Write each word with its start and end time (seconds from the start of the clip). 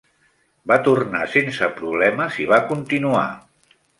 Va 0.71 0.77
tornar 0.87 1.19
sense 1.33 1.69
problemes 1.81 2.39
i 2.45 2.49
va 2.55 2.61
continuar. 2.75 3.29